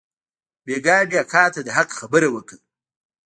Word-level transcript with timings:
بيگاه 0.65 1.03
مې 1.09 1.17
اکا 1.23 1.43
ته 1.53 1.59
د 1.65 1.69
حق 1.77 1.89
خبره 1.99 2.27
وکړه. 2.31 2.57